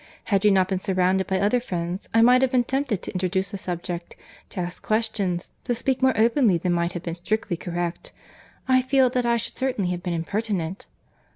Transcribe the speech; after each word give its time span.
Had 0.33 0.43
you 0.43 0.49
not 0.49 0.67
been 0.67 0.79
surrounded 0.79 1.27
by 1.27 1.39
other 1.39 1.59
friends, 1.59 2.09
I 2.11 2.23
might 2.23 2.41
have 2.41 2.49
been 2.49 2.63
tempted 2.63 3.03
to 3.03 3.11
introduce 3.11 3.53
a 3.53 3.57
subject, 3.59 4.15
to 4.49 4.59
ask 4.59 4.81
questions, 4.81 5.51
to 5.65 5.75
speak 5.75 6.01
more 6.01 6.17
openly 6.17 6.57
than 6.57 6.73
might 6.73 6.93
have 6.93 7.03
been 7.03 7.13
strictly 7.13 7.55
correct.—I 7.55 8.81
feel 8.81 9.11
that 9.11 9.27
I 9.27 9.37
should 9.37 9.59
certainly 9.59 9.91
have 9.91 10.01
been 10.01 10.15
impertinent." 10.15 10.87